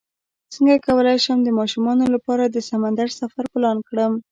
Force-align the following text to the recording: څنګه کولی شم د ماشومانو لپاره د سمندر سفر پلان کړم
څنګه 0.53 0.83
کولی 0.87 1.17
شم 1.25 1.37
د 1.43 1.49
ماشومانو 1.59 2.05
لپاره 2.15 2.43
د 2.45 2.57
سمندر 2.69 3.07
سفر 3.19 3.43
پلان 3.53 3.77
کړم 3.87 4.13